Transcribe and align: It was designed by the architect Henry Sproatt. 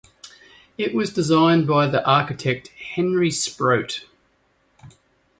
It 0.79 0.95
was 0.95 1.13
designed 1.13 1.67
by 1.67 1.85
the 1.85 2.03
architect 2.07 2.69
Henry 2.69 3.29
Sproatt. 3.29 4.05